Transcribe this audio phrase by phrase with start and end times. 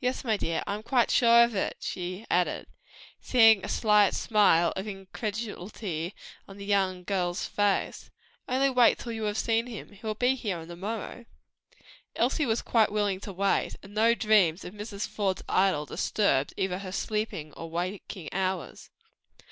[0.00, 2.66] Yes, my dear, I am quite sure of it," she added,
[3.20, 6.12] seeing a slight smile of incredulity
[6.48, 8.10] on the young girl's face;
[8.48, 9.92] "only wait till you have seen him.
[9.92, 11.24] He will be here to morrow."
[12.16, 15.06] Elsie was quite willing to wait, and no dreams of Mrs.
[15.06, 18.90] Faude's idol disturbed either her sleeping or waking hours.